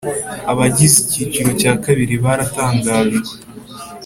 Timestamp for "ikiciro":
1.05-1.49